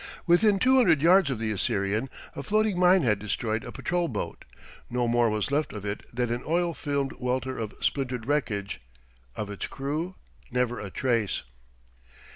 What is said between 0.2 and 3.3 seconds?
Within two hundred yards of the Assyrian a floating mine had